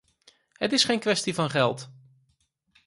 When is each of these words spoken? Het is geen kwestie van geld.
Het 0.53 0.71
is 0.71 0.83
geen 0.83 0.99
kwestie 0.99 1.33
van 1.33 1.49
geld. 1.49 1.89